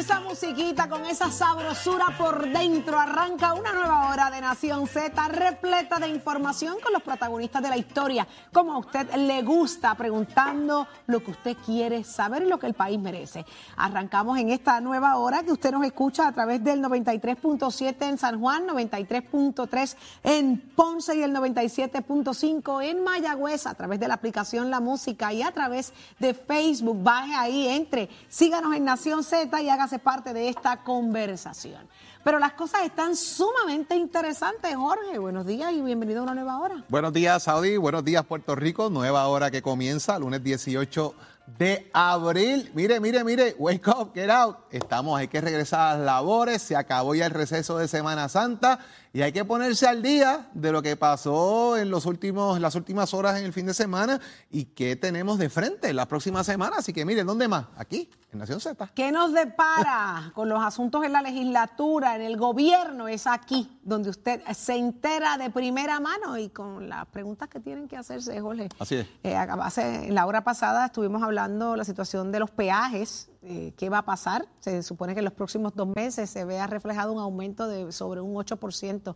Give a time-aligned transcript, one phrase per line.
[0.00, 5.98] esa musiquita, con esa sabrosura por dentro, arranca una nueva hora de Nación Z repleta
[5.98, 11.22] de información con los protagonistas de la historia, como a usted le gusta, preguntando lo
[11.22, 13.44] que usted quiere saber y lo que el país merece.
[13.76, 18.40] Arrancamos en esta nueva hora que usted nos escucha a través del 93.7 en San
[18.40, 24.80] Juan, 93.3 en Ponce y el 97.5 en Mayagüez, a través de la aplicación La
[24.80, 27.02] Música y a través de Facebook.
[27.02, 31.88] Baje ahí, entre, síganos en Nación Z y hágase parte de esta conversación.
[32.22, 35.18] Pero las cosas están sumamente interesantes, Jorge.
[35.18, 36.84] Buenos días y bienvenido a una nueva hora.
[36.88, 37.76] Buenos días, Saudi.
[37.76, 38.90] Buenos días, Puerto Rico.
[38.90, 41.14] Nueva hora que comienza, lunes 18
[41.58, 42.70] de abril.
[42.74, 44.56] Mire, mire, mire, wake up, get out.
[44.70, 48.78] Estamos, hay que regresar a las labores, se acabó ya el receso de Semana Santa
[49.12, 53.12] y hay que ponerse al día de lo que pasó en los últimos, las últimas
[53.12, 56.76] horas en el fin de semana y qué tenemos de frente en la próxima semana.
[56.78, 57.66] Así que miren, ¿dónde más?
[57.76, 58.88] Aquí, en Nación Z.
[58.94, 63.08] ¿Qué nos depara con los asuntos en la legislatura, en el gobierno?
[63.08, 67.88] Es aquí donde usted se entera de primera mano y con las preguntas que tienen
[67.88, 68.68] que hacerse, Jorge.
[68.78, 69.06] Así es.
[69.24, 73.30] Eh, hace, en la hora pasada estuvimos hablando la situación de los peajes.
[73.42, 74.46] Eh, ¿Qué va a pasar?
[74.60, 78.20] Se supone que en los próximos dos meses se vea reflejado un aumento de sobre
[78.20, 79.14] un 8%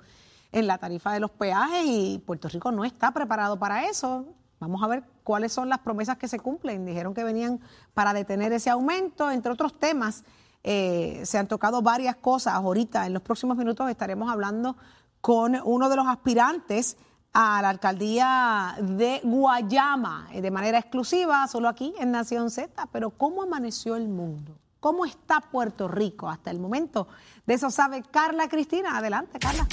[0.53, 4.27] en la tarifa de los peajes y Puerto Rico no está preparado para eso.
[4.61, 6.87] Vamos a ver cuáles son las promesas que se cumplen.
[6.87, 7.61] Dijeron que venían
[7.93, 10.25] para detener ese aumento, entre otros temas.
[10.63, 12.55] Eh, se han tocado varias cosas.
[12.55, 14.77] Ahorita, en los próximos minutos, estaremos hablando
[15.21, 16.97] con uno de los aspirantes
[17.35, 22.89] a la alcaldía de Guayama eh, de manera exclusiva, solo aquí en Nación Z.
[22.93, 24.57] Pero ¿cómo amaneció el mundo?
[24.79, 27.09] ¿Cómo está Puerto Rico hasta el momento?
[27.45, 28.97] De eso sabe Carla Cristina.
[28.97, 29.67] Adelante, Carla.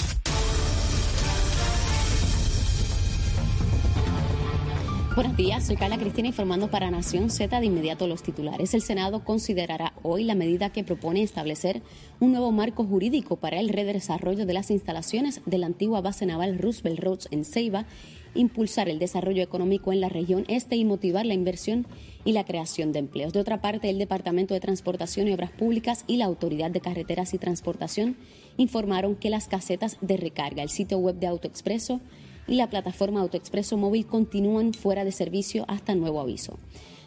[5.14, 8.72] Buenos días, soy Carla Cristina informando para Nación Z de inmediato los titulares.
[8.72, 11.82] El Senado considerará hoy la medida que propone establecer
[12.18, 16.58] un nuevo marco jurídico para el redesarrollo de las instalaciones de la antigua base naval
[16.58, 17.84] Roosevelt Roads en Ceiba,
[18.34, 21.86] impulsar el desarrollo económico en la región este y motivar la inversión
[22.24, 23.34] y la creación de empleos.
[23.34, 27.34] De otra parte, el Departamento de Transportación y Obras Públicas y la Autoridad de Carreteras
[27.34, 28.16] y Transportación
[28.56, 32.00] informaron que las casetas de recarga, el sitio web de AutoExpreso,
[32.46, 36.58] y la plataforma AutoExpreso Móvil continúan fuera de servicio hasta nuevo aviso.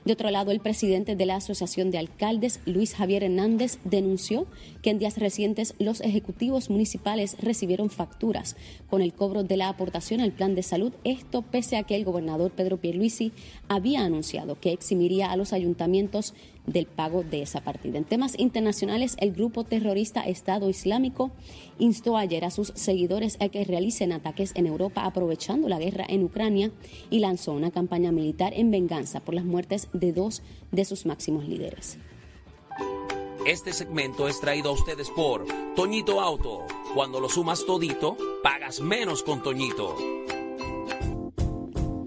[0.06, 4.46] De otro lado, el presidente de la Asociación de Alcaldes, Luis Javier Hernández, denunció
[4.84, 8.56] que en días recientes los ejecutivos municipales recibieron facturas
[8.88, 12.06] con el cobro de la aportación al plan de salud, esto pese a que el
[12.06, 13.31] gobernador Pedro Pierluisi
[13.67, 16.35] había anunciado que eximiría a los ayuntamientos
[16.67, 17.97] del pago de esa partida.
[17.97, 21.31] En temas internacionales, el grupo terrorista Estado Islámico
[21.79, 26.23] instó ayer a sus seguidores a que realicen ataques en Europa aprovechando la guerra en
[26.23, 26.71] Ucrania
[27.09, 31.47] y lanzó una campaña militar en venganza por las muertes de dos de sus máximos
[31.47, 31.97] líderes.
[33.45, 36.65] Este segmento es traído a ustedes por Toñito Auto.
[36.95, 39.95] Cuando lo sumas todito, pagas menos con Toñito.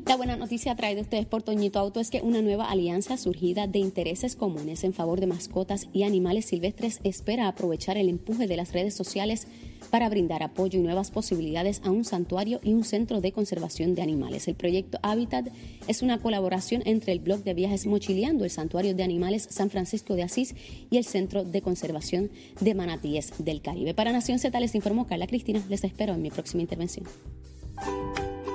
[0.09, 3.79] La buena noticia traída ustedes por Toñito Auto es que una nueva alianza surgida de
[3.79, 8.73] intereses comunes en favor de mascotas y animales silvestres espera aprovechar el empuje de las
[8.73, 9.47] redes sociales
[9.91, 14.01] para brindar apoyo y nuevas posibilidades a un santuario y un centro de conservación de
[14.01, 14.49] animales.
[14.49, 15.49] El proyecto Habitat
[15.89, 20.15] es una colaboración entre el blog de viajes Mochileando, el Santuario de Animales San Francisco
[20.15, 20.55] de Asís
[20.89, 22.31] y el Centro de Conservación
[22.61, 23.93] de Manatíes del Caribe.
[23.93, 25.63] Para Nación Z les informó Carla Cristina.
[25.69, 27.05] Les espero en mi próxima intervención.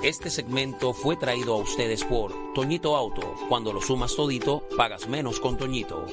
[0.03, 3.35] Este segmento fue traído a ustedes por Toñito Auto.
[3.47, 6.05] Cuando lo sumas todito, pagas menos con Toñito.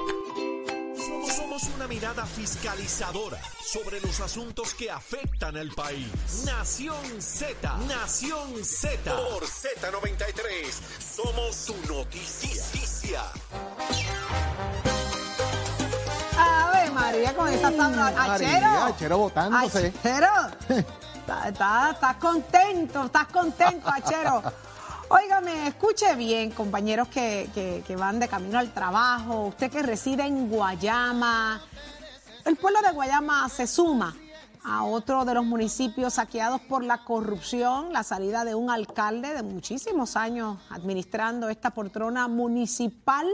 [1.26, 6.06] Somos una mirada fiscalizadora sobre los asuntos que afectan al país.
[6.46, 9.12] Nación Z, Nación Z.
[9.12, 13.22] Por Z93, somos su noticia.
[16.38, 18.34] Ave María, con esta sabrosa.
[18.34, 18.66] Achero.
[18.84, 19.92] Achero botándose.
[20.04, 20.86] Achero.
[21.46, 24.42] Estás está contento, estás contento, Achero.
[25.08, 30.24] Óigame, escuche bien, compañeros que, que, que, van de camino al trabajo, usted que reside
[30.24, 31.60] en Guayama.
[32.44, 34.15] El pueblo de Guayama se suma
[34.65, 39.42] a otro de los municipios saqueados por la corrupción, la salida de un alcalde de
[39.42, 43.27] muchísimos años administrando esta portrona municipal,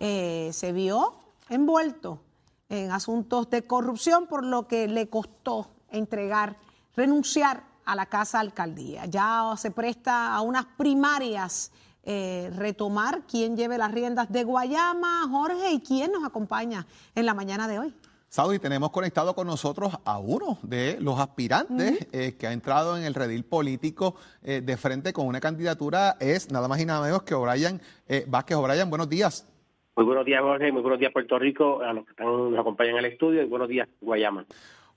[0.00, 1.14] eh, se vio
[1.48, 2.20] envuelto
[2.68, 6.56] en asuntos de corrupción, por lo que le costó entregar
[6.96, 9.06] renunciar a la casa alcaldía.
[9.06, 11.72] Ya se presta a unas primarias
[12.02, 17.34] eh, retomar quién lleve las riendas de Guayama, Jorge, y quién nos acompaña en la
[17.34, 17.94] mañana de hoy.
[18.28, 23.04] Saudi, tenemos conectado con nosotros a uno de los aspirantes eh, que ha entrado en
[23.04, 27.22] el redil político eh, de frente con una candidatura, es nada más y nada menos
[27.22, 28.56] que O'Brien eh, Vázquez.
[28.56, 29.48] O'Brien, buenos días.
[29.96, 30.70] Muy buenos días, Jorge.
[30.70, 33.42] Muy buenos días, Puerto Rico, a los que están, nos acompañan en el estudio.
[33.42, 34.44] Y buenos días, Guayama.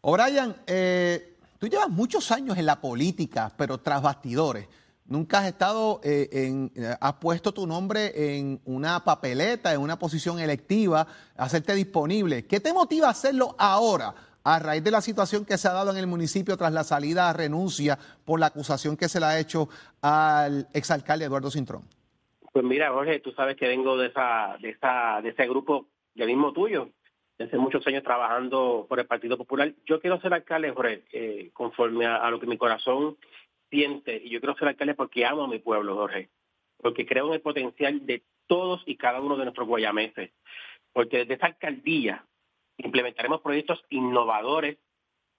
[0.01, 4.67] O'Brien, eh, tú llevas muchos años en la política, pero tras bastidores.
[5.06, 9.97] Nunca has estado eh, en, eh, has puesto tu nombre en una papeleta, en una
[9.97, 12.45] posición electiva, hacerte disponible.
[12.45, 14.13] ¿Qué te motiva a hacerlo ahora?
[14.44, 17.29] a raíz de la situación que se ha dado en el municipio tras la salida
[17.29, 19.67] a renuncia por la acusación que se le ha hecho
[20.01, 21.83] al exalcalde Eduardo Cintrón?
[22.51, 26.27] Pues mira, Jorge, tú sabes que vengo de esa, de esa, de ese grupo del
[26.27, 26.89] mismo tuyo,
[27.39, 29.74] desde muchos años trabajando por el Partido Popular.
[29.86, 33.18] Yo quiero ser alcalde, Jorge, eh, conforme a, lo que mi corazón
[33.69, 36.30] siente, y yo quiero ser alcalde porque amo a mi pueblo, Jorge,
[36.77, 40.31] porque creo en el potencial de todos y cada uno de nuestros guayameses,
[40.91, 42.25] porque desde esa alcaldía
[42.77, 44.77] implementaremos proyectos innovadores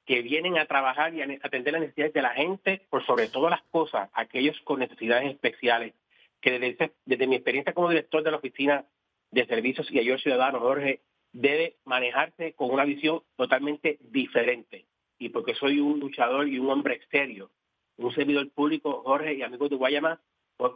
[0.06, 3.50] que vienen a trabajar y a atender las necesidades de la gente, por sobre todas
[3.50, 5.93] las cosas, aquellos con necesidades especiales,
[6.41, 8.87] que desde, desde mi experiencia como director de la Oficina
[9.31, 11.02] de Servicios y Ayuda Ciudadano, Jorge,
[11.32, 14.87] debe manejarse con una visión totalmente diferente.
[15.19, 17.50] Y porque soy un luchador y un hombre serio,
[17.97, 20.21] un servidor público, Jorge y amigos de Guayama,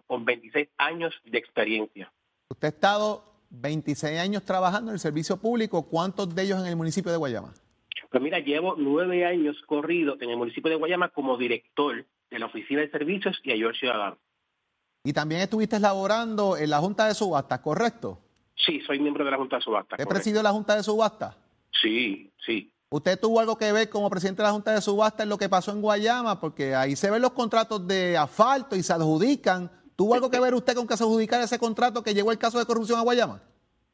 [0.07, 2.13] con 26 años de experiencia.
[2.51, 5.89] Usted ha estado 26 años trabajando en el servicio público.
[5.89, 7.55] ¿Cuántos de ellos en el municipio de Guayama?
[8.11, 12.47] Pues mira, llevo nueve años corrido en el municipio de Guayama como director de la
[12.47, 14.19] Oficina de Servicios y Ayuda Ciudadano.
[15.05, 18.21] Y también estuviste laborando en la Junta de Subasta, ¿correcto?
[18.57, 19.97] Sí, soy miembro de la Junta de Subasta.
[19.99, 21.37] ¿He presidido la Junta de Subasta?
[21.71, 22.73] Sí, sí.
[22.89, 25.49] ¿Usted tuvo algo que ver como presidente de la Junta de Subasta en lo que
[25.49, 26.41] pasó en Guayama?
[26.41, 30.55] Porque ahí se ven los contratos de asfalto y se adjudican ¿Tuvo algo que ver
[30.55, 33.43] usted con que se adjudicara ese contrato que llegó el caso de corrupción a Guayama?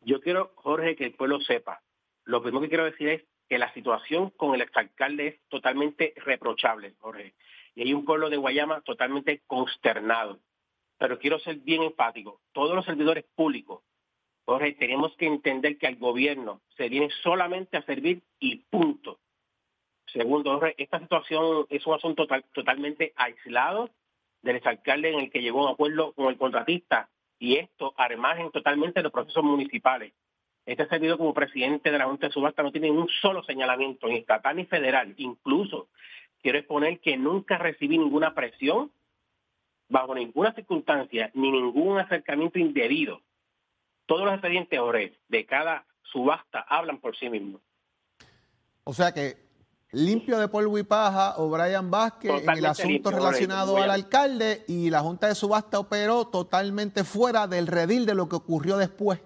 [0.03, 1.83] Yo quiero, Jorge, que el pueblo sepa.
[2.25, 6.95] Lo primero que quiero decir es que la situación con el exalcalde es totalmente reprochable,
[7.01, 7.35] Jorge.
[7.75, 10.41] Y hay un pueblo de Guayama totalmente consternado.
[10.99, 12.41] Pero quiero ser bien enfático.
[12.53, 13.83] Todos los servidores públicos,
[14.51, 19.21] Jorge, tenemos que entender que al gobierno se viene solamente a servir y punto.
[20.07, 23.91] Segundo, esta situación es un asunto totalmente aislado
[24.43, 27.09] del exalcalde en el que llegó a un acuerdo con el contratista
[27.39, 28.19] y esto al
[28.51, 30.13] totalmente de los procesos municipales.
[30.67, 34.17] Este servidor como presidente de la Junta de Subasta no tiene un solo señalamiento, ni
[34.17, 35.15] estatal ni federal.
[35.19, 35.91] Incluso
[36.43, 38.91] quiero exponer que nunca recibí ninguna presión
[39.89, 43.23] bajo ninguna circunstancia, ni ningún acercamiento indebido.
[44.11, 44.81] Todos los expedientes
[45.29, 47.61] de cada subasta hablan por sí mismos.
[48.83, 49.37] O sea que
[49.93, 54.99] limpio de polvo y paja O'Brien Vázquez en el asunto relacionado al alcalde y la
[54.99, 59.21] Junta de Subasta operó totalmente fuera del redil de lo que ocurrió después.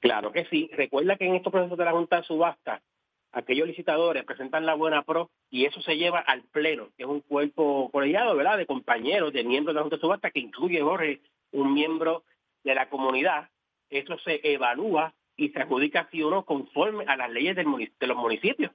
[0.00, 0.68] Claro que sí.
[0.72, 2.82] Recuerda que en estos procesos de la Junta de Subasta,
[3.30, 7.20] aquellos licitadores presentan la buena pro y eso se lleva al pleno, que es un
[7.20, 11.20] cuerpo colegiado, ¿verdad?, de compañeros, de miembros de la Junta de Subasta, que incluye, Jorge,
[11.52, 12.24] un miembro
[12.64, 13.50] de la comunidad.
[13.90, 18.72] Eso se evalúa y se adjudica si uno conforme a las leyes de los municipios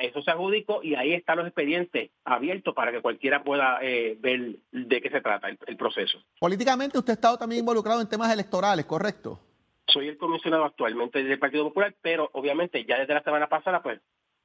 [0.00, 4.56] eso se adjudicó y ahí están los expedientes abiertos para que cualquiera pueda eh, ver
[4.72, 6.18] de qué se trata el, proceso.
[6.40, 9.40] Políticamente usted ha estado también involucrado en temas electorales, ¿correcto?
[9.86, 14.00] Soy el comisionado actualmente del Partido Popular, pero obviamente ya desde la semana pasada pues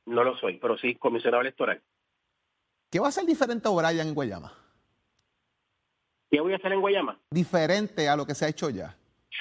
[0.06, 1.82] no lo soy, pero sí comisionado electoral.
[2.92, 4.54] ¿Qué va a ser diferente a O'Brien en Guayama?
[6.30, 7.20] ¿Qué voy a hacer en Guayama?
[7.32, 8.96] Diferente a lo que se ha hecho ya.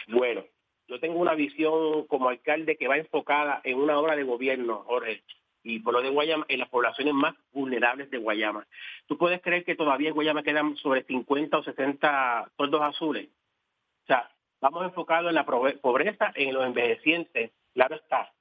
[0.09, 0.45] Bueno,
[0.89, 5.23] yo tengo una visión como alcalde que va enfocada en una obra de gobierno, Jorge
[5.63, 8.67] y por lo de Guayama en las poblaciones más vulnerables de Guayama.
[9.07, 13.29] ¿Tú puedes creer que todavía en Guayama quedan sobre 50 o 60 toldos azules?
[14.05, 14.31] O sea,
[14.61, 18.33] vamos enfocados en la pobreza, en los envejecientes, claro está.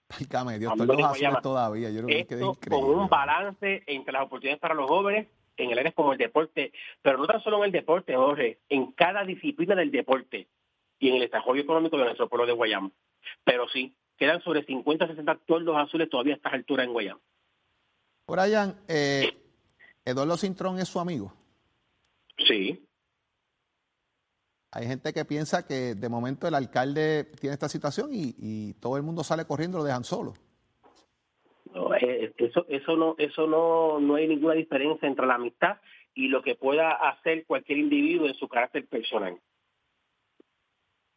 [0.57, 4.73] Dios, toldos azules todavía, yo creo que Esto con un balance entre las oportunidades para
[4.73, 5.27] los jóvenes
[5.57, 8.93] en el área como el deporte, pero no tan solo en el deporte, Jorge, en
[8.93, 10.47] cada disciplina del deporte
[10.99, 12.91] y en el desarrollo económico de nuestro pueblo de Guayama.
[13.43, 17.21] Pero sí, quedan sobre 50, 60 toldos azules todavía a estas alturas en Guayama.
[18.27, 19.31] Brian, eh,
[20.05, 21.33] Eduardo Cintrón es su amigo.
[22.37, 22.85] Sí.
[24.71, 29.03] Hay gente que piensa que de momento el alcalde tiene esta situación y, todo el
[29.03, 30.33] mundo sale corriendo y lo dejan solo.
[31.73, 35.77] No, eh, eso, eso no, eso no, no hay ninguna diferencia entre la amistad
[36.13, 39.39] y lo que pueda hacer cualquier individuo en su carácter personal.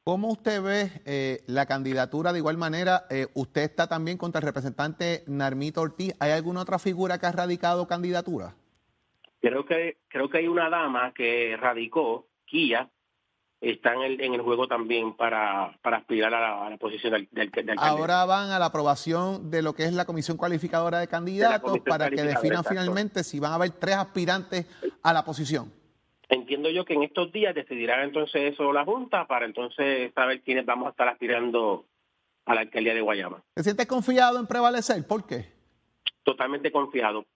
[0.05, 3.05] ¿Cómo usted ve eh, la candidatura de igual manera?
[3.09, 6.13] Eh, usted está también contra el representante Narmito Ortiz.
[6.19, 8.57] ¿Hay alguna otra figura que ha radicado candidatura?
[9.41, 12.91] Creo que creo que hay una dama que radicó, Kia,
[13.61, 17.77] está en el, en el juego también para, para aspirar a la, posición del, del,
[17.79, 22.11] Ahora van a la aprobación de lo que es la comisión cualificadora de candidatos para
[22.11, 24.67] que definan finalmente si van a haber tres aspirantes
[25.01, 25.73] a la posición.
[26.33, 30.65] Entiendo yo que en estos días decidirá entonces eso la Junta para entonces saber quiénes
[30.65, 31.85] vamos a estar aspirando
[32.47, 33.43] a la alcaldía de Guayama.
[33.55, 35.07] ¿Te sientes confiado en prevalecer?
[35.07, 35.45] ¿Por qué?
[36.23, 37.27] Totalmente confiado.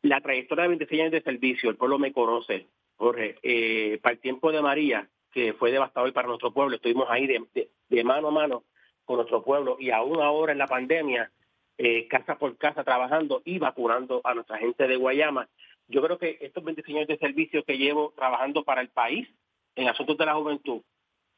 [0.00, 2.66] La trayectoria de 26 años de servicio, el pueblo me conoce,
[2.96, 3.36] Jorge.
[3.42, 7.68] Eh, para el tiempo de María, que fue devastador para nuestro pueblo, estuvimos ahí de,
[7.90, 8.64] de, mano a mano
[9.04, 11.30] con nuestro pueblo y aún ahora en la pandemia,
[11.76, 15.46] eh, casa por casa trabajando y vacunando a nuestra gente de Guayama.
[15.88, 19.28] Yo creo que estos 26 años de servicio que llevo trabajando para el país
[19.74, 20.82] en asuntos de la juventud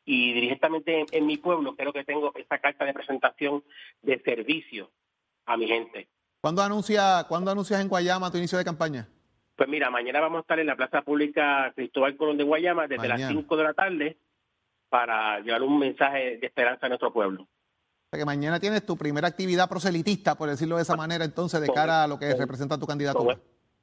[0.05, 3.63] y directamente en, mi pueblo, creo que tengo esta carta de presentación
[4.01, 4.91] de servicio
[5.45, 6.09] a mi gente.
[6.41, 9.07] ¿Cuándo, anuncia, ¿Cuándo anuncias en Guayama tu inicio de campaña?
[9.55, 13.09] Pues mira, mañana vamos a estar en la Plaza Pública Cristóbal Colón de Guayama desde
[13.09, 14.17] las 5 de la tarde
[14.89, 17.43] para llevar un mensaje de esperanza a nuestro pueblo.
[17.43, 21.61] O sea que mañana tienes tu primera actividad proselitista, por decirlo de esa manera, entonces,
[21.61, 23.39] de cara a lo que representa tu candidatura.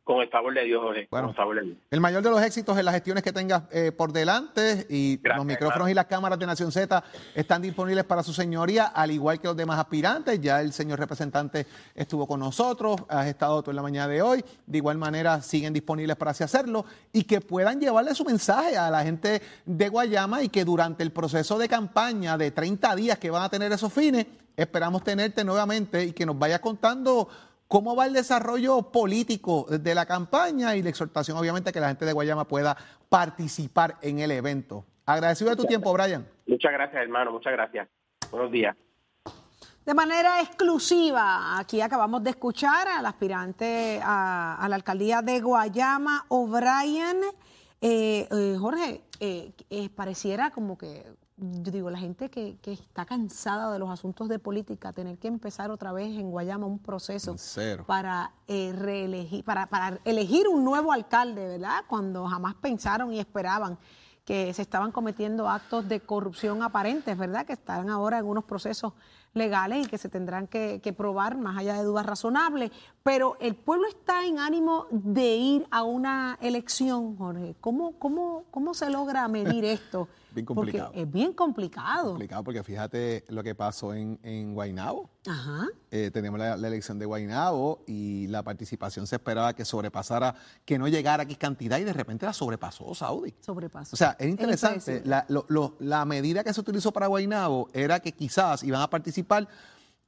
[0.06, 1.08] Con el favor de Dios, Jorge.
[1.10, 1.78] Bueno, con el, favor de Dios.
[1.90, 5.44] el mayor de los éxitos en las gestiones que tengas eh, por delante y los
[5.44, 9.48] micrófonos y las cámaras de Nación Z están disponibles para su señoría, al igual que
[9.48, 10.40] los demás aspirantes.
[10.40, 14.46] Ya el señor representante estuvo con nosotros, has estado tú en la mañana de hoy.
[14.68, 18.92] De igual manera, siguen disponibles para así hacerlo y que puedan llevarle su mensaje a
[18.92, 23.32] la gente de Guayama y que durante el proceso de campaña de 30 días que
[23.32, 27.28] van a tener esos fines, esperamos tenerte nuevamente y que nos vayas contando
[27.68, 32.06] ¿Cómo va el desarrollo político de la campaña y la exhortación, obviamente, que la gente
[32.06, 32.78] de Guayama pueda
[33.10, 34.86] participar en el evento?
[35.06, 36.28] Agradecido de tu tiempo, Brian.
[36.46, 37.32] Muchas gracias, hermano.
[37.32, 37.88] Muchas gracias.
[38.32, 38.76] Buenos días.
[39.86, 47.22] De manera exclusiva, aquí acabamos de escuchar al aspirante a, la alcaldía de Guayama, O'Brien.
[47.82, 49.54] Eh, eh, Jorge, eh,
[49.96, 51.04] pareciera como que
[51.38, 55.28] yo digo, la gente que, que, está cansada de los asuntos de política, tener que
[55.28, 57.36] empezar otra vez en Guayama un proceso
[57.86, 61.84] para eh, reelegir, para, para elegir un nuevo alcalde, ¿verdad?
[61.88, 63.78] Cuando jamás pensaron y esperaban
[64.24, 67.46] que se estaban cometiendo actos de corrupción aparentes, ¿verdad?
[67.46, 68.94] Que están ahora en unos procesos
[69.36, 72.72] legales y que se tendrán que, que, probar más allá de dudas razonables.
[73.04, 77.56] Pero el pueblo está en ánimo de ir a una elección, Jorge.
[77.62, 80.08] ¿Cómo, cómo, cómo se logra medir esto?
[80.32, 80.92] Bien complicado.
[80.94, 82.10] es bien complicado.
[82.10, 85.10] Complicado porque fíjate lo que pasó en, en Guaynabo.
[85.28, 85.68] Ajá.
[85.92, 90.90] Eh, tenemos la, elección de Guaynabo y la participación se esperaba que sobrepasara, que no
[90.90, 93.34] llegara aquí cantidad y de repente la sobrepasó Saudi.
[93.40, 93.94] Sobrepasó.
[93.94, 95.02] O sea, es interesante.
[95.06, 95.26] la,
[95.80, 99.25] la, medida que se utilizó para Guaynabo era que quizás iban a participar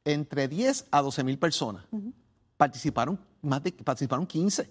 [0.06, 1.84] entre 10 a 12 mil personas.
[2.56, 4.70] Participaron más de, participaron 15.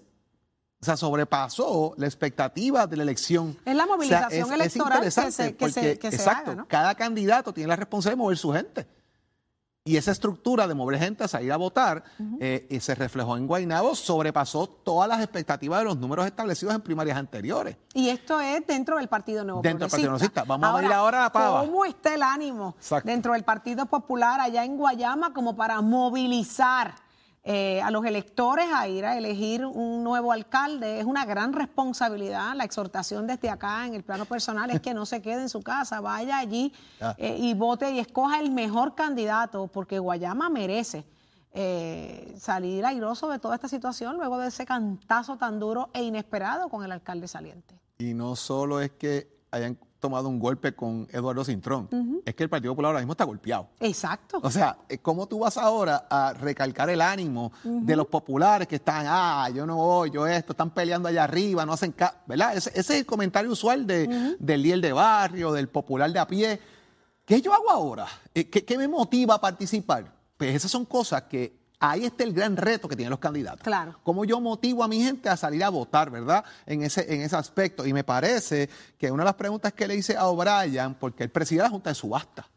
[0.79, 3.57] O sea, sobrepasó la expectativa de la elección.
[3.65, 8.37] Es la movilización electoral que se, porque, exacto, Cada candidato tiene la responsabilidad de mover
[8.37, 8.87] su gente.
[9.87, 12.03] Y esa estructura de mover gente a salir a votar
[12.39, 16.81] eh, y se reflejó en Guaynabo, sobrepasó todas las expectativas de los números establecidos en
[16.81, 17.77] primarias anteriores.
[17.93, 21.25] Y esto es dentro del Partido Nuevo Dentro del Partido Nuevo Vamos a ver ahora
[21.25, 21.61] a Pava.
[21.61, 27.06] ¿Cómo está el ánimo dentro del Partido Popular allá en Guayama como para movilizar
[27.49, 30.99] eh, a los electores a ir a elegir un nuevo alcalde.
[30.99, 32.53] Es una gran responsabilidad.
[32.57, 35.61] La exhortación desde acá en el plano personal es que no se quede en su
[35.61, 36.73] casa, vaya allí
[37.17, 41.05] eh, y vote y escoja el mejor candidato, porque Guayama merece.
[41.53, 46.67] Eh, salir airoso de toda esta situación luego de ese cantazo tan duro e inesperado
[46.67, 47.79] con el alcalde saliente.
[47.97, 51.89] Y no solo es que hayan tomado un golpe con Eduardo Cintrón.
[52.25, 53.69] Es que el Partido Popular ahora mismo está golpeado.
[53.79, 54.39] Exacto.
[54.41, 58.75] O sea, eh, ¿cómo tú vas ahora a recalcar el ánimo de los populares que
[58.75, 62.55] están, ah, yo no voy, yo esto, están peleando allá arriba, no hacen caso, ¿verdad?
[62.55, 66.59] Ese, es el comentario usual de, del líder de barrio, del popular de a pie.
[67.25, 68.07] ¿Qué yo hago ahora?
[68.33, 70.13] Eh, ¿Qué, qué me motiva a participar?
[70.37, 73.61] Pues esas son cosas que Ahí está el gran reto que tienen los candidatos.
[73.61, 73.99] Claro.
[74.03, 76.43] Cómo yo motivo a mi gente a salir a votar, ¿verdad?
[76.65, 77.85] En ese, en ese aspecto.
[77.85, 81.29] Y me parece que una de las preguntas que le hice a O'Brien, porque él
[81.29, 82.47] preside la Junta de Subasta.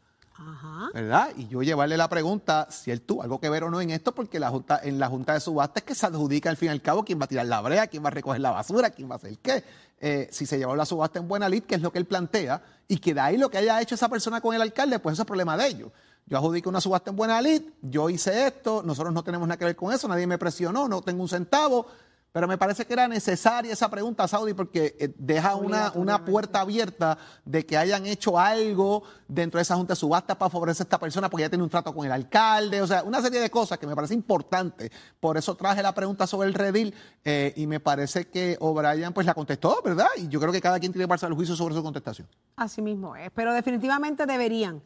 [0.41, 0.89] Ajá.
[0.93, 1.29] ¿Verdad?
[1.37, 4.13] Y yo llevarle la pregunta si él tuvo algo que ver o no en esto,
[4.15, 6.71] porque la junta, en la Junta de Subasta es que se adjudica al fin y
[6.71, 9.09] al cabo quién va a tirar la brea, quién va a recoger la basura, quién
[9.09, 9.63] va a hacer qué.
[9.99, 12.63] Eh, si se llevó la subasta en buena lid, que es lo que él plantea,
[12.87, 15.21] y que de ahí lo que haya hecho esa persona con el alcalde, pues eso
[15.21, 15.91] es problema de ellos
[16.31, 19.65] yo adjudico una subasta en buena lid, yo hice esto, nosotros no tenemos nada que
[19.65, 21.87] ver con eso, nadie me presionó, no tengo un centavo,
[22.31, 26.61] pero me parece que era necesaria esa pregunta, Saudi, porque eh, deja una, una puerta
[26.61, 30.85] abierta de que hayan hecho algo dentro de esa junta de subasta para favorecer a
[30.85, 33.49] esta persona porque ya tiene un trato con el alcalde, o sea, una serie de
[33.49, 34.91] cosas que me parece importante.
[35.19, 36.93] Por eso traje la pregunta sobre el redil
[37.25, 40.07] eh, y me parece que O'Brien pues la contestó, ¿verdad?
[40.17, 42.27] Y yo creo que cada quien tiene que pasar el juicio sobre su contestación.
[42.55, 44.81] Así mismo es, pero definitivamente deberían.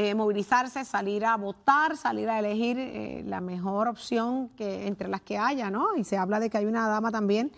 [0.00, 5.22] Eh, movilizarse, salir a votar, salir a elegir eh, la mejor opción que entre las
[5.22, 5.96] que haya, ¿no?
[5.96, 7.50] Y se habla de que hay una dama también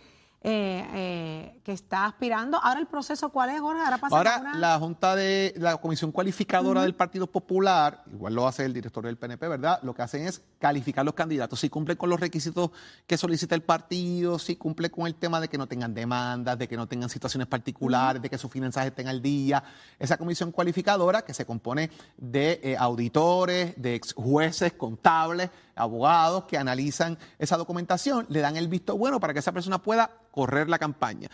[0.43, 2.59] eh, eh, que está aspirando.
[2.63, 3.83] Ahora el proceso, ¿cuál es, Jorge?
[3.83, 8.47] Ahora pasa Ahora, una- la Junta de la Comisión Cualificadora del Partido Popular, igual lo
[8.47, 9.81] hace el director del PNP, ¿verdad?
[9.83, 12.71] Lo que hacen es calificar los candidatos, si cumplen con los requisitos
[13.07, 16.67] que solicita el partido, si cumple con el tema de que no tengan demandas, de
[16.69, 19.63] que no tengan situaciones particulares, de que sus finanzas estén al día.
[19.99, 26.59] Esa comisión cualificadora que se compone de eh, auditores, de ex jueces, contables, abogados que
[26.59, 30.79] analizan esa documentación, le dan el visto bueno para que esa persona pueda correr la
[30.79, 31.29] campaña.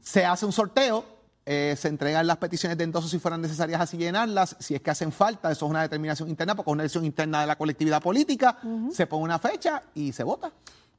[0.00, 1.04] Se hace un sorteo,
[1.44, 4.90] eh, se entregan las peticiones de endoso si fueran necesarias así llenarlas, si es que
[4.90, 8.02] hacen falta, eso es una determinación interna, porque es una decisión interna de la colectividad
[8.02, 8.58] política,
[8.92, 10.50] se pone una fecha y se vota.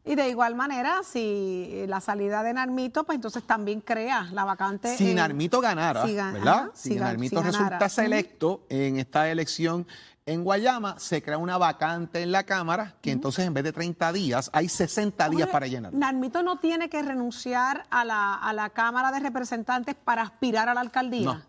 [0.08, 4.96] Y de igual manera, si la salida de Narmito, pues entonces también crea la vacante.
[4.96, 6.48] Si en- Narmito ganara, si ¿verdad?
[6.48, 9.86] ajá, si Narmito si resulta electo en esta elección
[10.26, 14.12] en Guayama, se crea una vacante en la Cámara, que entonces en vez de 30
[14.12, 15.94] días, hay 60 días para llenar.
[15.94, 20.74] Narmito no tiene que renunciar a la, a la Cámara de Representantes para aspirar a
[20.74, 21.26] la alcaldía.
[21.26, 21.42] No.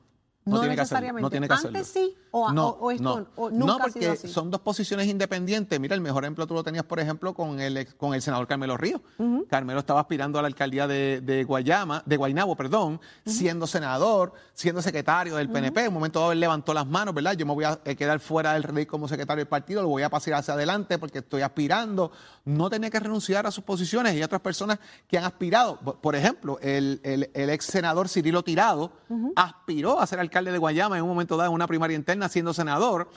[0.49, 1.79] No, tiene que hacerlo, no tiene que hacerlo.
[1.79, 3.27] Antes sí, o, no, o- o esto no.
[3.37, 4.29] o No, nunca ha sido porque así.
[4.29, 5.79] son dos posiciones independientes.
[5.81, 8.77] Mira, el mejor ejemplo tú lo tenías, por ejemplo, con el con el senador Carmelo
[8.77, 9.01] Ríos.
[9.49, 14.83] Carmelo estaba aspirando a la alcaldía de, de Guayama, de Guaynabo, perdón, siendo senador, siendo
[14.83, 15.83] secretario del PNP.
[15.83, 17.33] En un momento dado él levantó las manos, ¿verdad?
[17.35, 20.03] Yo me voy a eh, quedar fuera del rey como secretario del partido, lo voy
[20.03, 22.11] a pasar hacia adelante porque estoy aspirando.
[22.45, 24.15] No tenía que renunciar a sus posiciones.
[24.15, 25.79] Y otras personas que han aspirado.
[25.81, 28.93] Por- Por ejemplo, el, el- el ex senador Cirilo Tirado
[29.37, 32.53] aspiró a ser alcalde de Guayama en un momento dado en una primaria interna siendo
[32.55, 33.09] senador.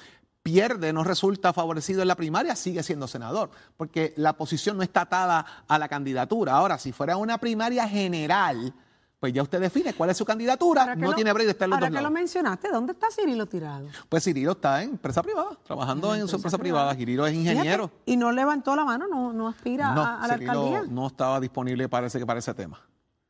[0.43, 5.01] Pierde, no resulta favorecido en la primaria, sigue siendo senador, porque la posición no está
[5.01, 6.53] atada a la candidatura.
[6.53, 8.73] Ahora, si fuera una primaria general,
[9.19, 11.69] pues ya usted define cuál es su candidatura, no lo- tiene break de estar en
[11.69, 13.87] los Ahora dos que lo mencionaste, ¿dónde está Cirilo Tirado?
[14.09, 16.95] Pues Cirilo está en empresa privada, trabajando en su empresa privada.
[16.95, 17.89] Cirilo es ingeniero.
[17.89, 20.83] Fíjate, y no levantó la mano, no, no aspira No, a, a la Cirilo alcaldía.
[20.91, 22.79] no estaba disponible, parece que para ese tema.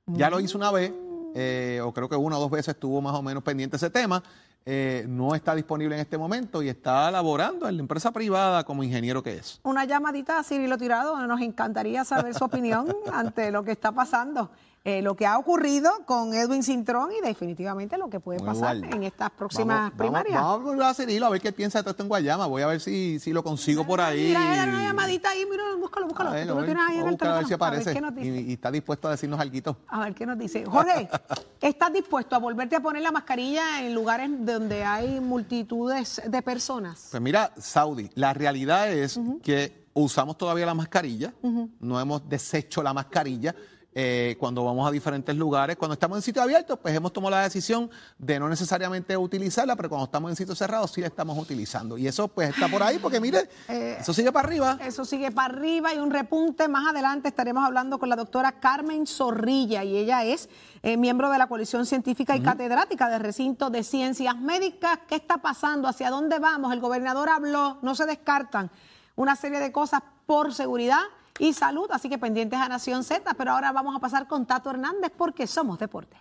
[0.05, 0.93] Ya lo hizo una vez,
[1.35, 4.23] eh, o creo que una o dos veces estuvo más o menos pendiente ese tema.
[4.65, 8.83] eh, no está disponible en este momento y está laborando en la empresa privada como
[8.83, 9.59] ingeniero que es.
[9.63, 14.51] Una llamadita a Cirilo Tirado, nos encantaría saber su opinión ante lo que está pasando,
[14.83, 18.77] eh, lo que ha ocurrido con Edwin Cintrón y definitivamente lo que puede Muy pasar
[18.77, 18.93] igual.
[18.95, 20.35] en estas próximas Vamos- primarias.
[20.41, 22.47] Vamos, vamos a volver a Cirilo a ver qué piensa de todo esto en Guayama.
[22.47, 24.29] Voy a ver si, si lo consigo por ahí.
[24.29, 26.29] Mira, una llamadita ahí, mira, búscalo, búscalo.
[26.31, 28.53] A ver, Tú a lo tienes ahí en el a ver si ver aparece y
[28.53, 29.77] está dispuesto a decirnos algo.
[29.87, 30.65] A ver qué nos dice.
[30.65, 31.07] Jorge,
[31.61, 37.09] ¿estás dispuesto a volverte a poner la mascarilla en lugares donde hay multitudes de personas?
[37.11, 41.33] Pues mira, Saudi, la realidad es que usamos todavía la mascarilla,
[41.79, 43.53] no hemos deshecho la mascarilla.
[43.93, 47.43] Eh, cuando vamos a diferentes lugares, cuando estamos en sitios abiertos, pues hemos tomado la
[47.43, 51.97] decisión de no necesariamente utilizarla, pero cuando estamos en sitios cerrados sí la estamos utilizando.
[51.97, 54.77] Y eso pues está por ahí, porque mire, Eh, eso sigue para arriba.
[54.85, 56.67] Eso sigue para arriba y un repunte.
[56.67, 60.49] Más adelante estaremos hablando con la doctora Carmen Zorrilla y ella es
[60.83, 64.99] eh, miembro de la coalición científica y catedrática del recinto de ciencias médicas.
[65.07, 65.87] ¿Qué está pasando?
[65.87, 66.71] ¿Hacia dónde vamos?
[66.71, 68.71] El gobernador habló, no se descartan
[69.15, 71.01] una serie de cosas por seguridad
[71.41, 74.69] y salud, así que pendientes a Nación Z, pero ahora vamos a pasar con Tato
[74.69, 76.15] Hernández porque somos deporte.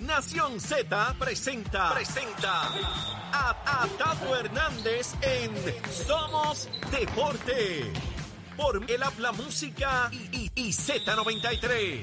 [0.00, 2.62] Nación Z presenta, presenta
[3.32, 5.52] a, Tato Hernández en
[5.92, 7.92] Somos Deporte.
[8.56, 12.02] Por el habla música y, y- y Z93.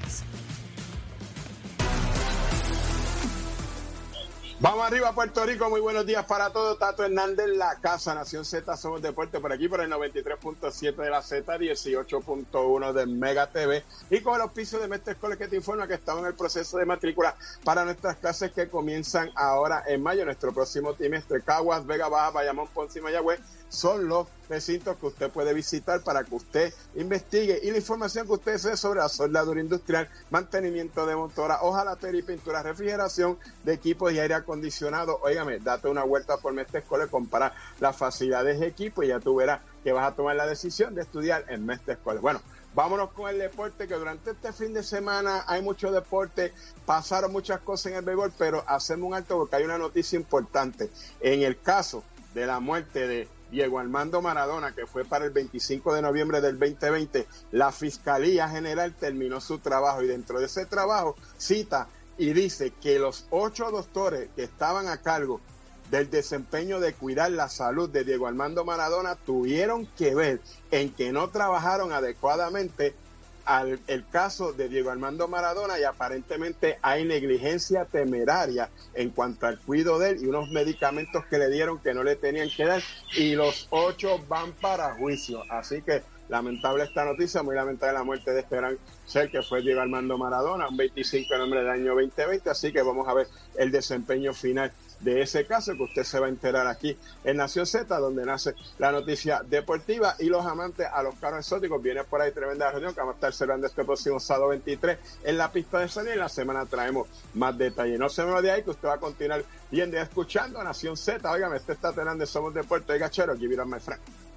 [4.61, 5.71] Vamos arriba, Puerto Rico.
[5.71, 6.77] Muy buenos días para todos.
[6.77, 11.23] Tato Hernández, la casa Nación Z, somos deporte por aquí, por el 93.7 de la
[11.23, 13.83] Z, 18.1 de Mega TV.
[14.11, 16.77] Y con el auspicio de Mestre Escoles que te informa que estamos en el proceso
[16.77, 20.25] de matrícula para nuestras clases que comienzan ahora en mayo.
[20.25, 23.39] Nuestro próximo trimestre, Caguas, Vega Baja, Bayamón, Ponce y Mayagüez
[23.71, 28.33] son los recintos que usted puede visitar para que usted investigue y la información que
[28.33, 34.11] usted desee sobre la soldadura industrial, mantenimiento de motora, hojalatería y pintura, refrigeración de equipos
[34.11, 35.19] y aire acondicionado.
[35.23, 39.35] Óigame, date una vuelta por Mestre Escoles, compara las facilidades de equipo y ya tú
[39.35, 42.21] verás que vas a tomar la decisión de estudiar en Mestre Escoles.
[42.21, 42.41] Bueno,
[42.73, 46.53] Vámonos con el deporte, que durante este fin de semana hay mucho deporte,
[46.85, 50.89] pasaron muchas cosas en el béisbol, pero hacemos un alto porque hay una noticia importante.
[51.19, 52.01] En el caso
[52.33, 56.57] de la muerte de Diego Armando Maradona, que fue para el 25 de noviembre del
[56.57, 61.87] 2020, la Fiscalía General terminó su trabajo y dentro de ese trabajo cita
[62.17, 65.41] y dice que los ocho doctores que estaban a cargo
[65.89, 70.39] del desempeño de cuidar la salud de Diego Armando Maradona tuvieron que ver
[70.71, 72.95] en que no trabajaron adecuadamente
[73.45, 79.59] al el caso de Diego Armando Maradona y aparentemente hay negligencia temeraria en cuanto al
[79.59, 82.81] cuidado de él y unos medicamentos que le dieron que no le tenían que dar
[83.15, 85.43] y los ocho van para juicio.
[85.49, 89.81] Así que Lamentable esta noticia, muy lamentable la muerte de gran ser que fue Diego
[89.81, 93.69] Armando Maradona, un 25 de nombre del año 2020, así que vamos a ver el
[93.69, 97.99] desempeño final de ese caso que usted se va a enterar aquí en Nación Z,
[97.99, 101.83] donde nace la noticia deportiva y los amantes a los carros exóticos.
[101.83, 105.37] Viene por ahí tremenda reunión que vamos a estar celebrando este próximo sábado 23 en
[105.37, 107.99] la pista de Sony en la semana traemos más detalles.
[107.99, 110.95] No se me de ahí que usted va a continuar viendo y escuchando a Nación
[110.95, 111.29] Z.
[111.29, 114.30] Oigan, este está de Somos Deporte y Gachero, aquí vieron my friend.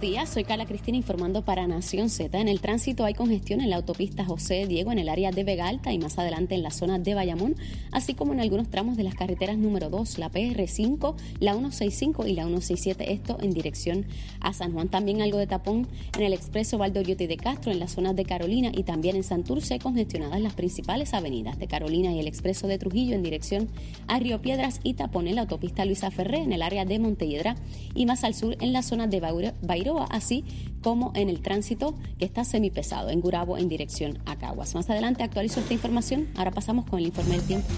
[0.00, 2.40] Buenos días, soy Carla Cristina informando para Nación Z.
[2.40, 5.68] En el tránsito hay congestión en la autopista José Diego en el área de Vega
[5.68, 7.54] Alta y más adelante en la zona de Bayamón,
[7.92, 12.32] así como en algunos tramos de las carreteras número 2, la PR5, la 165 y
[12.32, 14.06] la 167, esto en dirección
[14.40, 14.88] a San Juan.
[14.88, 15.86] También algo de tapón
[16.16, 19.78] en el expreso Valdoriote de Castro en las zonas de Carolina y también en Santurce
[19.80, 23.68] congestionadas las principales avenidas de Carolina y el expreso de Trujillo en dirección
[24.06, 27.56] a Río Piedras y tapón en la autopista Luisa Ferré en el área de Montelledra
[27.94, 30.44] y más al sur en la zona de Baura Así
[30.82, 34.74] como en el tránsito que está semipesado en Gurabo en dirección a Caguas.
[34.74, 36.28] Más adelante actualizo esta información.
[36.36, 37.68] Ahora pasamos con el informe del tiempo.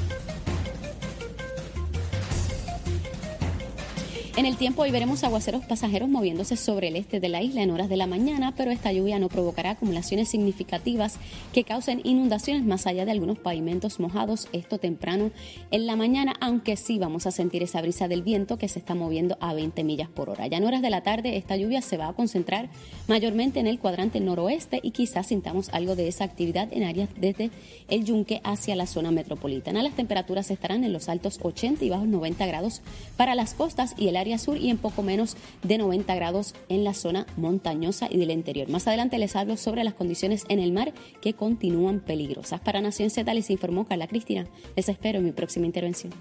[4.34, 7.70] En el tiempo hoy veremos aguaceros pasajeros moviéndose sobre el este de la isla en
[7.70, 11.18] horas de la mañana, pero esta lluvia no provocará acumulaciones significativas
[11.52, 15.32] que causen inundaciones más allá de algunos pavimentos mojados, esto temprano
[15.70, 18.94] en la mañana, aunque sí vamos a sentir esa brisa del viento que se está
[18.94, 20.46] moviendo a 20 millas por hora.
[20.46, 22.70] Ya en horas de la tarde esta lluvia se va a concentrar
[23.08, 27.50] mayormente en el cuadrante noroeste y quizás sintamos algo de esa actividad en áreas desde
[27.88, 29.82] el yunque hacia la zona metropolitana.
[29.82, 32.80] Las temperaturas estarán en los altos 80 y bajos 90 grados
[33.18, 36.85] para las costas y el área sur y en poco menos de 90 grados en
[36.85, 38.68] la zona montañosa y del interior.
[38.68, 42.61] Más adelante les hablo sobre las condiciones en el mar que continúan peligrosas.
[42.61, 44.46] Para Nación Z les informó Carla Cristina.
[44.76, 46.12] Les espero en mi próxima intervención.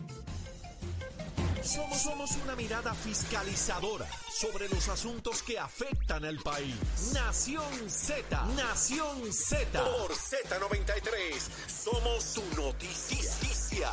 [1.64, 6.76] Somos, una mirada fiscalizadora sobre los asuntos que afectan al país.
[7.14, 9.84] Nación Z, Nación Z.
[9.84, 11.38] Por Z93,
[11.68, 13.92] somos su noticia.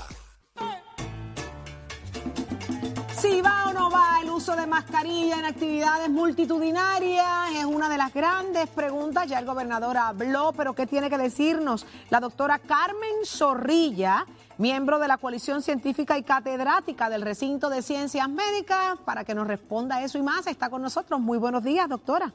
[3.28, 7.98] Si va o no va el uso de mascarilla en actividades multitudinarias es una de
[7.98, 9.26] las grandes preguntas.
[9.26, 14.24] Ya el gobernador habló, pero ¿qué tiene que decirnos la doctora Carmen Zorrilla,
[14.56, 18.96] miembro de la coalición científica y catedrática del recinto de ciencias médicas?
[19.04, 21.20] Para que nos responda eso y más, está con nosotros.
[21.20, 22.32] Muy buenos días, doctora.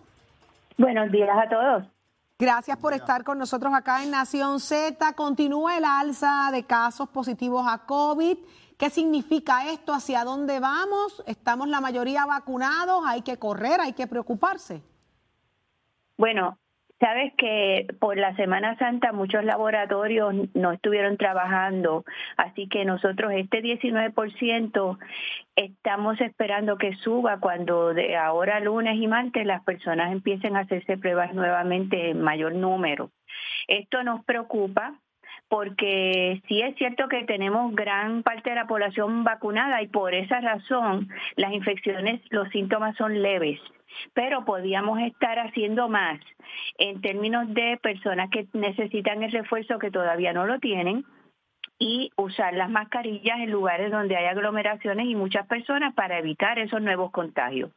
[0.77, 1.85] Buenos días a todos.
[2.37, 5.13] Gracias por estar con nosotros acá en Nación Z.
[5.13, 8.37] Continúa el alza de casos positivos a COVID.
[8.77, 9.93] ¿Qué significa esto?
[9.93, 11.23] ¿Hacia dónde vamos?
[11.27, 13.03] ¿Estamos la mayoría vacunados?
[13.05, 13.79] ¿Hay que correr?
[13.81, 14.81] ¿Hay que preocuparse?
[16.17, 16.57] Bueno,
[16.99, 22.05] sabes que por la Semana Santa muchos laboratorios no estuvieron trabajando,
[22.37, 24.97] así que nosotros este 19%
[25.55, 30.97] estamos esperando que suba cuando de ahora lunes y martes las personas empiecen a hacerse
[30.97, 33.11] pruebas nuevamente en mayor número.
[33.67, 34.93] Esto nos preocupa
[35.53, 40.41] porque sí es cierto que tenemos gran parte de la población vacunada y por esa
[40.41, 43.59] razón las infecciones, los síntomas son leves,
[44.15, 46.19] pero podíamos estar haciendo más
[46.79, 51.05] en términos de personas que necesitan el refuerzo que todavía no lo tienen
[51.77, 56.81] y usar las mascarillas en lugares donde hay aglomeraciones y muchas personas para evitar esos
[56.81, 57.69] nuevos contagios.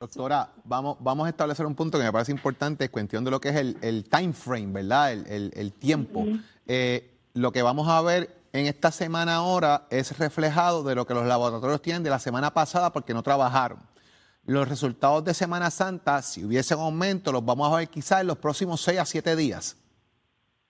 [0.00, 3.48] Doctora, vamos, vamos a establecer un punto que me parece importante, cuestión de lo que
[3.48, 5.12] es el, time frame, ¿verdad?
[5.12, 6.26] El, tiempo.
[6.66, 11.14] Eh, lo que vamos a ver en esta semana ahora es reflejado de lo que
[11.14, 13.78] los laboratorios tienen de la semana pasada porque no trabajaron.
[14.46, 18.26] Los resultados de Semana Santa, si hubiese un aumento, los vamos a ver quizás en
[18.26, 19.80] los próximos 6 a 7 días.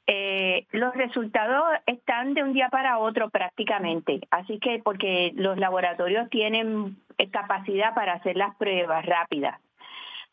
[0.07, 6.29] Eh, los resultados están de un día para otro prácticamente, así que porque los laboratorios
[6.31, 6.97] tienen
[7.33, 9.61] capacidad para hacer las pruebas rápidas.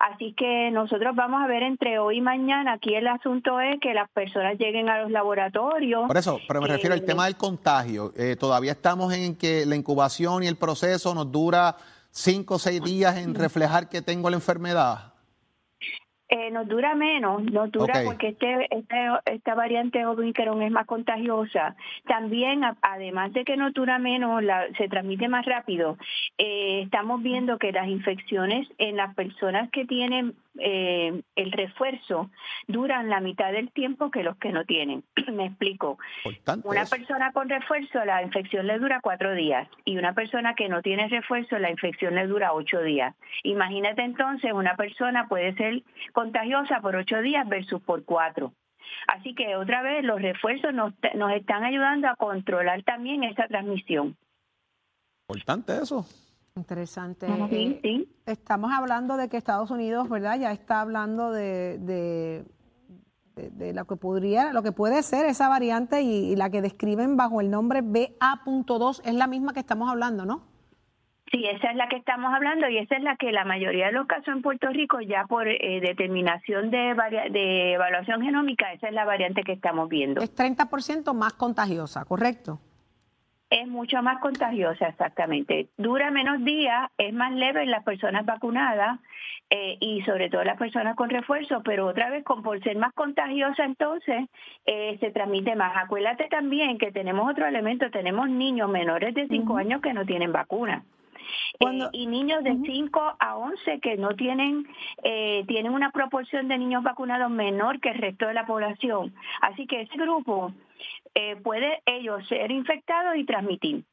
[0.02, 2.74] Así que nosotros vamos a ver entre hoy y mañana.
[2.74, 6.08] Aquí el asunto es que las personas lleguen a los laboratorios.
[6.08, 8.12] Por eso, pero me refiero al tema del contagio.
[8.18, 11.76] Eh, todavía estamos en que la incubación y el proceso nos dura
[12.10, 15.11] cinco o seis días en reflejar que tengo la enfermedad.
[16.34, 21.76] Eh, nos dura menos, nos dura porque este, este, esta variante Omicron es más contagiosa.
[22.08, 25.98] También, además de que nos dura menos, la, se transmite más rápido,
[26.38, 32.30] eh, estamos viendo que las infecciones en las personas que tienen eh, el refuerzo
[32.68, 35.04] duran la mitad del tiempo que los que no tienen.
[35.32, 35.98] Me explico.
[36.64, 40.82] Una persona con refuerzo, la infección le dura cuatro días y una persona que no
[40.82, 43.16] tiene refuerzo, la infección le dura ocho días.
[43.44, 45.84] Imagínate entonces, una persona puede ser
[46.14, 48.54] contagiosa por ocho días versus por cuatro.
[49.08, 54.18] Así que otra vez los refuerzos nos, nos están ayudando a controlar también esa transmisión.
[55.30, 56.06] Importante eso.
[56.56, 57.28] Interesante.
[57.50, 58.10] Sí, sí.
[58.26, 60.38] Estamos hablando de que Estados Unidos, ¿verdad?
[60.40, 62.44] Ya está hablando de, de,
[63.36, 66.62] de- de lo que podría, lo que puede ser esa variante y, y la que
[66.62, 70.44] describen bajo el nombre BA.2 es la misma que estamos hablando, ¿no?
[71.32, 73.94] Sí, esa es la que estamos hablando y esa es la que la mayoría de
[73.94, 78.90] los casos en Puerto Rico ya por eh, determinación de, varia- de evaluación genómica, esa
[78.90, 80.20] es la variante que estamos viendo.
[80.22, 82.60] Es 30% más contagiosa, ¿correcto?
[83.52, 85.68] Es mucho más contagiosa, exactamente.
[85.78, 88.98] Dura menos días, es más leve en las personas vacunadas
[89.50, 92.94] eh, y sobre todo las personas con refuerzo, pero otra vez, con, por ser más
[92.94, 94.30] contagiosa, entonces
[94.66, 95.74] eh, se transmite más.
[95.76, 100.32] Acuérdate también que tenemos otro elemento, tenemos niños menores de 5 años que no tienen
[100.32, 100.86] vacuna.
[101.60, 104.66] Cuando- Eh, y niños de 5 a 11 que no tienen,
[105.04, 109.14] eh, tienen una proporción de niños vacunados menor que el resto de la población.
[109.42, 110.54] Así que ese grupo
[111.14, 113.86] eh, puede ellos ser infectados y transmitir.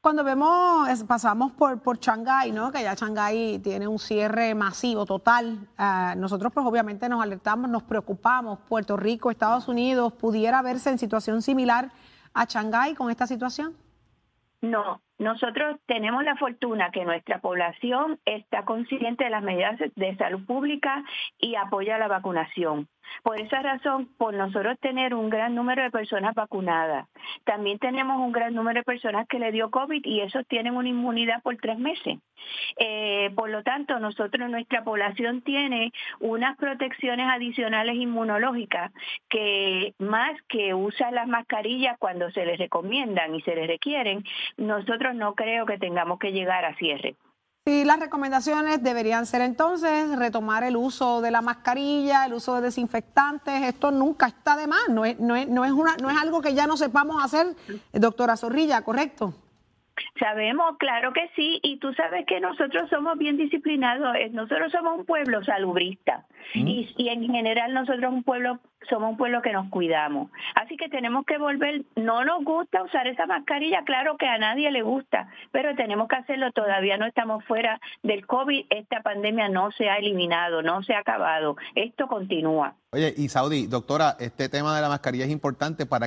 [0.00, 2.70] Cuando vemos, pasamos por, por Shanghái, ¿no?
[2.70, 5.68] Que ya Shanghái tiene un cierre masivo, total.
[5.76, 8.60] Ah, nosotros, pues obviamente nos alertamos, nos preocupamos.
[8.68, 11.90] Puerto Rico, Estados Unidos, ¿pudiera verse en situación similar
[12.32, 13.76] a Shanghái con esta situación?
[14.60, 20.44] No, nosotros tenemos la fortuna que nuestra población está consciente de las medidas de salud
[20.46, 21.04] pública
[21.38, 22.88] y apoya la vacunación.
[23.22, 27.08] Por esa razón, por nosotros tener un gran número de personas vacunadas,
[27.44, 30.88] también tenemos un gran número de personas que le dio COVID y esos tienen una
[30.88, 32.18] inmunidad por tres meses.
[32.78, 38.92] Eh, por lo tanto, nosotros, nuestra población tiene unas protecciones adicionales inmunológicas
[39.28, 44.24] que más que usan las mascarillas cuando se les recomiendan y se les requieren,
[44.56, 47.16] nosotros no creo que tengamos que llegar a cierre.
[47.66, 52.62] Sí, las recomendaciones deberían ser entonces retomar el uso de la mascarilla, el uso de
[52.62, 53.62] desinfectantes.
[53.62, 54.88] Esto nunca está de más.
[54.88, 57.54] No es, no es, no es, una, no es algo que ya no sepamos hacer,
[57.92, 59.34] doctora Zorrilla, ¿correcto?
[60.18, 64.98] Sabemos, claro que sí, y tú sabes que nosotros somos bien disciplinados, eh, nosotros somos
[64.98, 69.68] un pueblo salubrista y, y en general nosotros un pueblo somos un pueblo que nos
[69.70, 70.30] cuidamos.
[70.54, 74.70] Así que tenemos que volver, no nos gusta usar esa mascarilla, claro que a nadie
[74.70, 79.70] le gusta, pero tenemos que hacerlo, todavía no estamos fuera del COVID, esta pandemia no
[79.72, 82.74] se ha eliminado, no se ha acabado, esto continúa.
[82.90, 86.06] Oye, y Saudi, doctora, este tema de la mascarilla es importante para